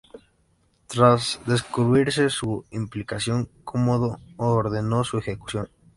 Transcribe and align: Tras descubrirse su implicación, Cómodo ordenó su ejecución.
Tras 0.87 1.39
descubrirse 1.45 2.31
su 2.31 2.65
implicación, 2.71 3.49
Cómodo 3.63 4.17
ordenó 4.37 5.03
su 5.03 5.19
ejecución. 5.19 5.69